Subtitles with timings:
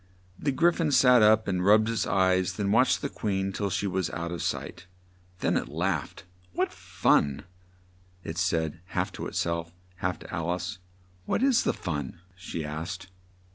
[0.39, 3.85] The Gry phon sat up and rubbed its eyes; then watched the Queen till she
[3.85, 4.87] was out of sight;
[5.41, 6.23] then it laughed.
[6.53, 7.43] "What fun!"
[8.23, 10.79] it said, half to it self, half to Alice.
[11.25, 13.11] "What is the fun?" she asked.